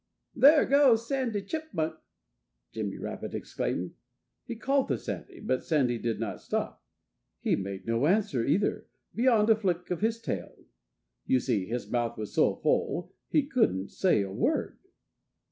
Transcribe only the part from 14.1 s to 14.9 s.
a word.